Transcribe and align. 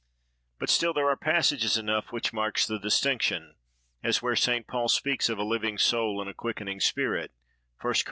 But 0.57 0.71
still 0.71 0.95
there 0.95 1.07
are 1.11 1.15
passages 1.15 1.77
enough 1.77 2.11
which 2.11 2.33
mark 2.33 2.59
the 2.61 2.79
distinction; 2.79 3.53
as 4.01 4.19
where 4.19 4.35
St. 4.35 4.65
Paul 4.65 4.89
speaks 4.89 5.29
of 5.29 5.37
a 5.37 5.43
"living 5.43 5.77
soul 5.77 6.19
and 6.19 6.27
a 6.31 6.33
quickening 6.33 6.79
spirit:" 6.79 7.29
1 7.81 7.93
Cor. 7.93 7.93